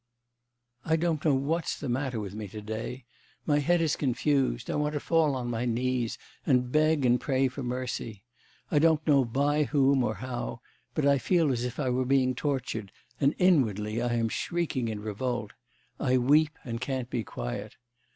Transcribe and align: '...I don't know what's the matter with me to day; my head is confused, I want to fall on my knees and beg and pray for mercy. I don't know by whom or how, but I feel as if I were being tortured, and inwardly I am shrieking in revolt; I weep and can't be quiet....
'...I 0.83 0.95
don't 0.95 1.23
know 1.23 1.35
what's 1.35 1.79
the 1.79 1.87
matter 1.87 2.19
with 2.19 2.33
me 2.33 2.47
to 2.47 2.59
day; 2.63 3.05
my 3.45 3.59
head 3.59 3.81
is 3.81 3.95
confused, 3.95 4.71
I 4.71 4.73
want 4.73 4.93
to 4.95 4.99
fall 4.99 5.35
on 5.35 5.47
my 5.51 5.65
knees 5.65 6.17
and 6.43 6.71
beg 6.71 7.05
and 7.05 7.21
pray 7.21 7.47
for 7.47 7.61
mercy. 7.61 8.23
I 8.71 8.79
don't 8.79 9.05
know 9.05 9.23
by 9.23 9.65
whom 9.65 10.03
or 10.03 10.15
how, 10.15 10.61
but 10.95 11.05
I 11.05 11.19
feel 11.19 11.51
as 11.51 11.63
if 11.65 11.79
I 11.79 11.91
were 11.91 12.05
being 12.05 12.33
tortured, 12.33 12.91
and 13.19 13.35
inwardly 13.37 14.01
I 14.01 14.15
am 14.15 14.27
shrieking 14.29 14.87
in 14.87 15.01
revolt; 15.01 15.53
I 15.99 16.17
weep 16.17 16.57
and 16.65 16.81
can't 16.81 17.11
be 17.11 17.23
quiet.... 17.23 17.75